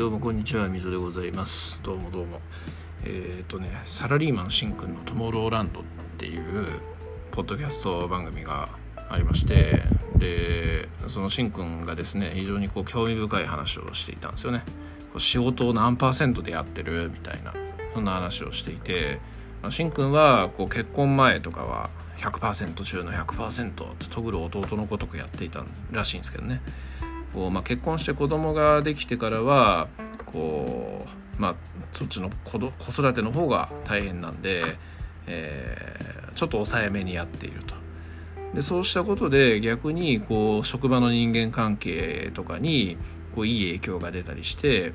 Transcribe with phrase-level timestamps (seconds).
[0.00, 1.78] どうもこんにちは、みぞでございます。
[1.82, 2.40] どうもどうも。
[3.04, 5.82] えっ、とね、サラリーマンしんくんのトモローランドっ
[6.16, 6.80] ていう
[7.32, 8.70] ポッドキャスト番組が
[9.10, 9.82] ありまして、
[10.16, 14.62] で、そのしんくんがですね、非常にこう興味深い話をしていたんですよね。
[15.12, 17.52] こう仕事を何パーセントでやってるみたいな、
[17.92, 19.20] そんな話をしていて、
[19.68, 26.62] しんくんはこう結婚前とかは100%中の100%ってとぐる弟のごとくやっていたらしいんですけどね。
[27.32, 29.88] こうまあ、結婚して子供ができてからは
[30.26, 31.06] こ
[31.38, 31.54] う、まあ、
[31.92, 34.76] そっちの子ど子育ての方が大変なんで、
[35.26, 37.74] えーちょっと抑えめにやっていると。
[38.54, 42.96] でそうしたことで逆にこう職場の人間関係とかに
[43.34, 44.92] こういい影響が出たりして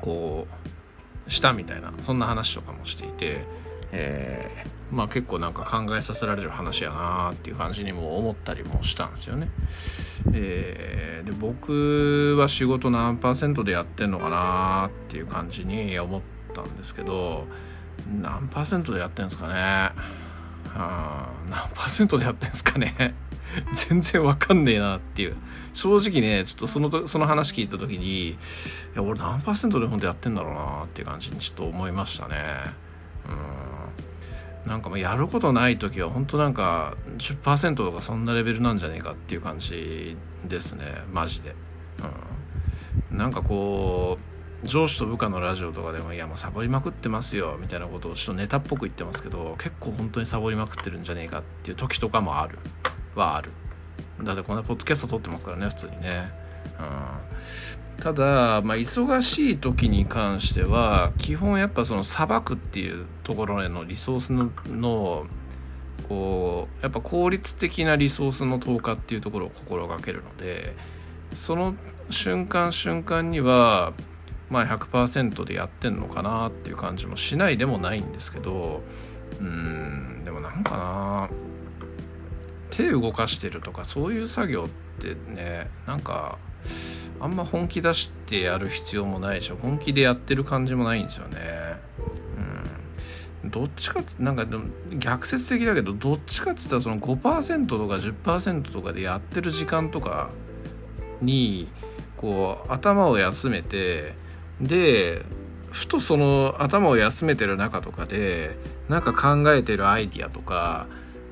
[0.00, 0.46] こ
[1.26, 3.44] うしたみたいなそんな話とかもしていて、
[3.92, 9.50] えーまあ結構なんか考えさせられる話やなっていう感じにも思ったりもしたんですよね。
[10.32, 16.20] えーで僕は仕事何パーセントでやってんのかなっていう感じに思っ
[16.54, 17.46] たんですけど
[18.20, 19.54] 何パーセントでやってんですかね。
[20.74, 23.14] あ何パーセントでやってんですかね。
[23.88, 25.36] 全然わかんねえなっていう。
[25.74, 28.36] 正直ねちょっとそのとその話聞いた時にい
[28.94, 32.87] や俺何パーセントで本当やってんだろうなっていう感じにちょっと思いましたね。
[33.28, 34.70] うん。
[34.70, 40.84] なんかもうやることない時は本当なんか10%とかそんなレベルなんじゃねえかっていう感じですね。
[41.10, 41.54] マジで、
[43.10, 44.18] うん、なんかこ
[44.62, 52.58] う上司と部下のラジオとかでも「いやもうサボりまくってますよ」みたいなことをちょっとネタっぽく言ってますけど結構本当にサボりまくってるんじゃねえかっていう時とかもある。
[53.14, 53.52] はある。
[54.22, 56.30] だってこんなポッドキャスト撮ってますからね普通にね、
[56.78, 65.26] うん、ただ、まあ、忙しい時に関しては基本やっぱそのさばくっていうところへのリソースのの
[66.08, 70.74] こうやっぱ効率的なリソースの投下っていうところを心がけるので
[71.34, 71.74] その
[72.08, 73.92] 瞬間瞬間には
[74.48, 78.82] まあ100%でやってんのかなっていう感じもしないでもないんですけど
[79.40, 81.30] うんでもなんかな
[82.70, 86.38] 手動かしてるとかそういう作業ってねなんか
[87.20, 91.38] あんま本気出してやる必要もないし本気でやってる感じもないんですよね。
[93.42, 93.50] うん。
[93.50, 100.30] どっちかってなんかでも逆説的だけどどっちかって言ったらその5%とか10%とかでやってる時間とか
[101.20, 101.68] に
[102.16, 104.14] こう頭を休めて
[104.60, 105.24] で
[105.70, 108.56] ふとその頭を休めてる中とかで
[108.88, 110.86] なんか考えてるアイディアとか、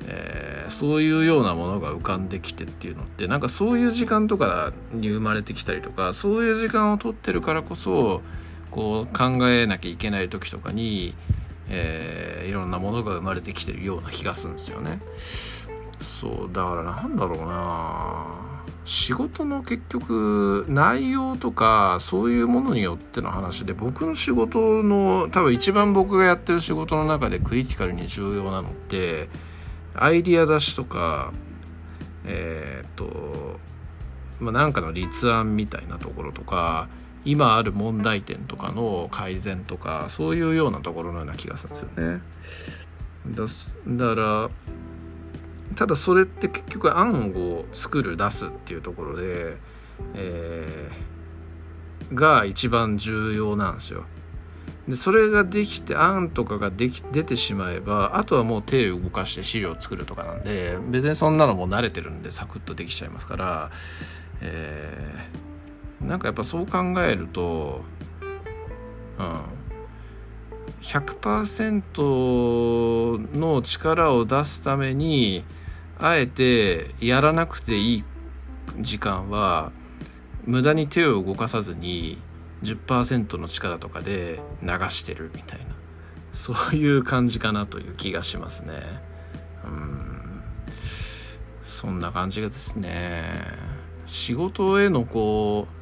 [0.07, 8.21] えーそういうようなものが浮かんできてっていうのってなんかそういう時間とかに生まれてきたりとかそういう時間を取ってるからこそ
[8.69, 11.15] こう考えなきゃいけない時とかに、
[11.69, 15.01] えーいろんなものが生まれてきてるような気がするんですよね。
[15.99, 18.25] そうだからなんだろうな
[18.85, 29.27] 仕事の結局内容とかそういうものによっての話で僕の仕事の多分一番僕がやってる仕事の中でクリティカルに重要なのって
[29.95, 31.33] アイディア出しとか
[32.25, 33.59] えーっと
[34.39, 36.89] まあなんかの立案みたいなところとか
[37.25, 42.21] 今ある問題点とかの改善とかそういうようなところのような気がするんですよね。
[43.27, 43.43] だ
[44.05, 44.49] だから
[45.75, 49.57] ただそれって結局案を作る出すっていうところで、
[50.13, 51.17] えー
[52.13, 54.05] が一番重要なんですよ。
[54.87, 63.71] でそれができて案とかができ出てしまえばあとはもう手を動かして資料を作るとかなんで別にそんなのも慣れてるんでサクッとできちゃいますから、
[64.41, 65.47] えー
[66.01, 67.81] なんかやっぱそう考えると、
[69.17, 69.41] うん、
[70.81, 75.43] 100%の力を出すために
[75.97, 78.03] あえてやらなくていい
[78.79, 79.71] 時間は
[80.45, 82.21] 無駄に手を動かさずに
[82.63, 85.65] 10%の力とかで流してるみたいな。
[86.33, 88.73] そういう感じかなという気がしますね。
[89.65, 90.41] うん。
[91.63, 93.45] そんな感じがですね。
[94.05, 95.77] 仕事へのこう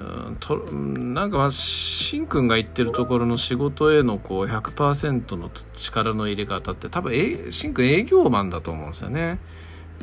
[0.00, 9.38] うんとなんかまあしんくんが言ってるところの仕事へのこう100%の力の入れ方って多分えしんくん営業マンだと思うんですよね。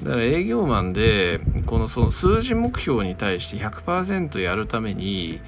[0.04, 5.40] だから営業マンでこのその数字目標に対して100%やるために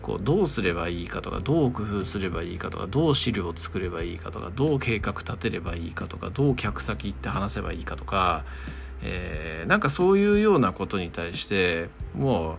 [0.00, 8.44] こうどうすればいいかとかどう工夫すればいいかとかどう資料を作ればいいかとかどう計画立てればいいかとかどう客先行って話せばいいかとか、
[9.02, 12.56] えーなんかそういうようなことに対してもう、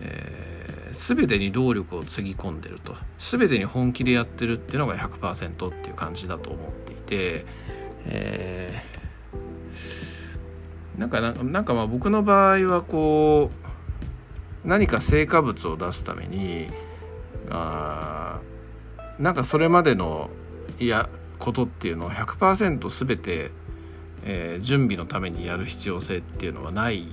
[0.00, 0.48] えー
[0.90, 2.96] 全てに労力をつぎ込んでると。
[3.18, 7.44] 全てに本気でやってるっていうのが100%っていう感じだと思っていて、
[8.06, 8.98] えー
[10.98, 13.67] なんかなんかまあ僕の場合はこう
[14.64, 16.68] 何か成果物を出すために
[17.50, 18.40] あ
[19.18, 20.30] なんかそれまでの
[20.78, 21.08] いや
[21.38, 23.50] ことっていうのを100%全て、
[24.24, 27.08] えー、準備のためにやる必要性っていうのはない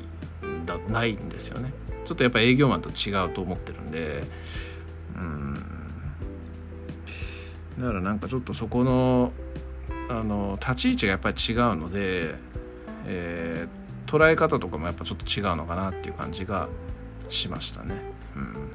[0.65, 1.71] だないんですよね。
[2.06, 4.24] ちょっとやっぱ営業マンと違うと思ってるんで
[5.15, 5.53] うん。
[7.80, 9.31] だからなんかちょっとそこの
[10.09, 12.36] あの立ち位置がやっぱり違うので、
[13.07, 16.69] えー、捉え方とかもやっぱちょっと違うのかなっていう感じが
[17.30, 17.95] しましたね。
[18.36, 18.72] うん。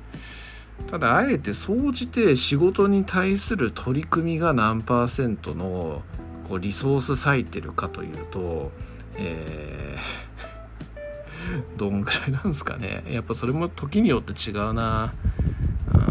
[0.90, 6.02] ただあえて総じて仕事に対する取り組みが何パーセントの
[6.48, 8.72] こうリソース割いてるかというと、
[9.16, 13.04] えー、 どんぐらいなんですかね。
[13.08, 15.12] やっぱそれも時によって違うな、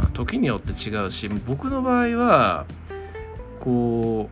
[0.06, 2.65] うん、時によって違うし僕の場合は
[3.59, 4.30] こ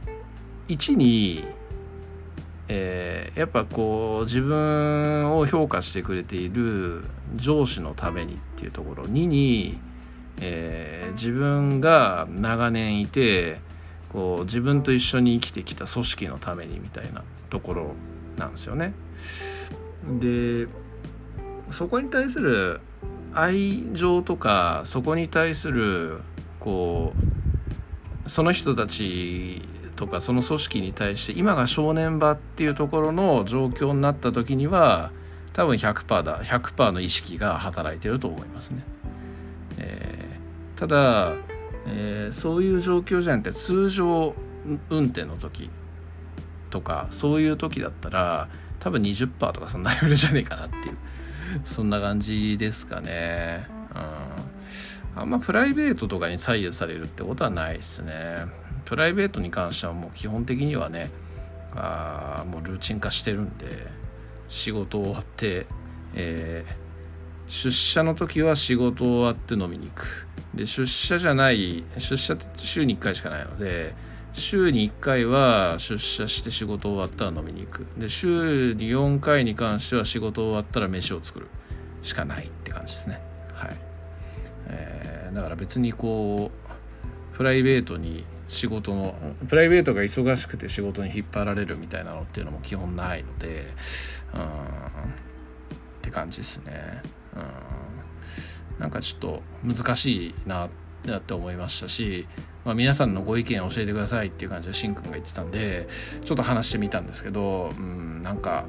[0.68, 1.45] う1に、
[2.69, 7.04] えー、やっぱこう自分を評価してくれている
[7.36, 9.80] 上司のためにっていうところ2に
[10.40, 13.60] えー、自分が長年いて
[14.10, 17.92] こう自分と一緒に生きてきた組織のためにみたいなところ
[18.38, 18.94] なんですよね。
[20.20, 20.68] で
[21.72, 22.80] そこに対する
[23.34, 26.22] 愛情とかそこに対する
[26.60, 27.13] こ
[28.25, 29.68] うその人たち
[29.98, 35.12] とかその組織に対して今が正念場っていうところの状況になった時には
[35.52, 38.84] 多分100%だ100%の意識が働いてると思いますね。
[39.78, 40.18] えー
[40.78, 41.34] ただ、
[41.88, 44.36] えー、そういう状況じゃなくて通常
[44.90, 45.70] 運転の時
[46.70, 48.48] とかそういう時だったら
[48.80, 50.98] 多分20%とかそんなレベルじゃねえかなっていう
[51.66, 53.68] そんな感じですかね
[55.16, 58.46] あんまプライベートとかに左右されるってことはないですね。
[58.86, 61.12] プライベートに関してはもう基本的にはね
[61.76, 63.88] あもうルーチン化してるんで
[64.48, 65.66] 仕事終わって、
[66.14, 70.28] えー、出社の時は仕事終わって飲みに行く。
[70.54, 73.94] で出社じゃない出社って週に1回しかないので
[74.34, 77.88] 週に1回は出社して仕事終わったら飲みに行く。
[77.98, 81.48] で週に4回に関しては仕事終わったら飯を作る
[82.04, 83.22] しかないって感じですね、
[84.68, 86.52] えー、だから別にこ
[87.34, 89.16] うプライベートに仕事の
[89.48, 93.68] プライベートが忙しくて仕事に引っ張られるみたいなのっていうのも基本ないので
[94.34, 94.46] うんっ
[96.02, 97.02] て感じですね。
[97.36, 97.78] うん。
[98.80, 102.28] なんかちょっと難しいなって思いましたし、
[102.63, 105.88] まあ、皆さんのご意見を教えてくださいっていう感じでしんくんが言ってたんで
[106.25, 108.66] ちょっと話してみたんですけどうんなんか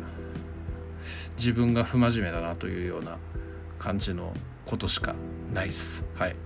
[1.37, 3.19] 自分が不真面目だなというような
[3.79, 4.33] 感じの
[4.69, 5.15] ことしか
[5.53, 6.05] ないっす。
[6.15, 6.37] はい。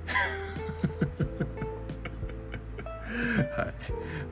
[3.57, 3.75] はい。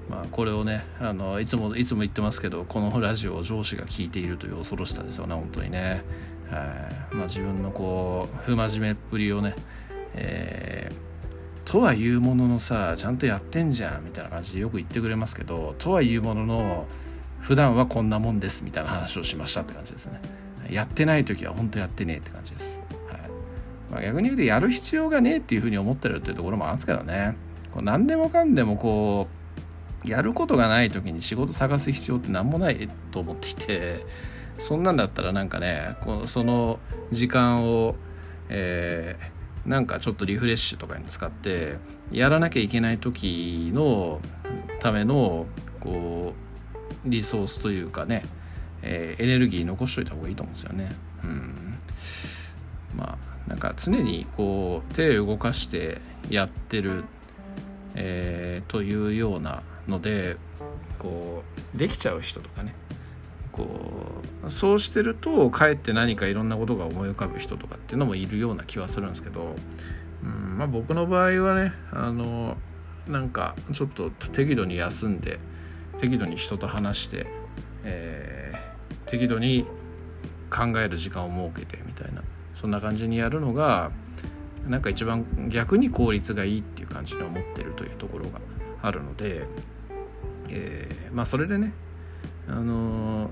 [0.08, 6.02] まあ、これをねあのいつもいつも言ってますけどこのラジオを上司が聞いているという恐ろしさですよね本当にね。
[6.50, 7.14] はい。
[7.14, 9.54] まあ、自分のこう不真面目っぷりをね、
[10.14, 16.86] えー、とは言うもののさちゃんとやってんじゃんみたいな感じでよく言ってくれますけどとは言うものの
[17.40, 20.20] 普段はこんなもんですみたいな話をしましたって感じですね。
[20.70, 22.79] やってない時は本当やってねえって感じです、
[23.90, 27.36] まあ、逆に言うとやる必要がねえっていうふうに思ってるっていうところもあるんですけどね
[27.72, 29.26] こう何でもかんでもこ
[30.04, 34.06] うやることがない時に仕事探す必要って何もないと思っていて
[34.58, 36.78] そんなんだったらなんかねこうその
[37.10, 37.96] 時間を、
[38.48, 41.76] えー、なんかちょっとリフレッシュとかに使って
[42.12, 44.20] やらなきゃいけない時の
[44.80, 45.46] ための
[45.80, 46.34] こ
[47.04, 48.24] うリソースというかね、
[48.82, 50.96] えー、エネルギー残しといた方がいいと思うんですよね。
[51.24, 51.78] うん、
[52.96, 57.04] まあなんか常にこう手を動かしてやってる、
[57.96, 60.36] えー、というようなので
[61.00, 61.42] こ
[61.74, 62.74] うできちゃう人とかね。
[63.52, 63.66] こ
[64.46, 69.56] うそうしてるとかえって何かいろんなことが思い浮かぶ人とかっていうのもいるような気はするんですけど、
[70.22, 72.56] うんまあ、僕の場合はねあの
[73.08, 75.40] なんかちょっと適度に休んで
[76.00, 77.26] 適度に人と話して、
[77.82, 79.66] えー、適度に
[80.48, 82.22] 考える時間を設けてみたいな。
[82.54, 83.90] そんな感じにやるのが
[84.68, 88.40] なんか一番逆に効率がいいっていう感じに思ってるというところが
[88.82, 89.46] あるので、
[90.48, 91.72] えー、まあそれでね
[92.48, 93.30] あの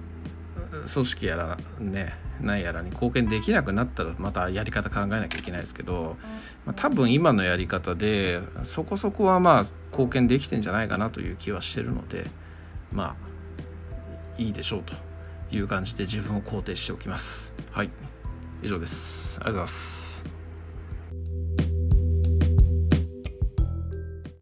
[0.92, 6.16] 組織やらね何やらに貢献できなくなったらまたやり方考えなきゃいけないですけど、
[6.64, 12.26] まあ、多分今のやり方でそこそこはまあ貢献できてんじゃないかなという気はしてるので
[12.92, 13.16] ま
[14.38, 14.94] あいいでしょうと
[15.50, 17.52] いう感じで自分を肯定しておきます。
[17.72, 17.90] はい。
[18.62, 19.38] 以上です。
[19.40, 20.07] ありがとうございます。